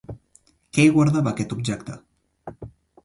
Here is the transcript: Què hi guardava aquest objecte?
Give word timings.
Què 0.77 0.85
hi 0.85 0.93
guardava 0.95 1.33
aquest 1.35 1.53
objecte? 1.59 1.99